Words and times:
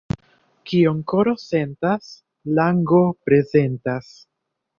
Kion 0.69 1.03
koro 1.13 1.33
sentas, 1.41 2.09
lango 2.61 3.03
prezentas. 3.29 4.11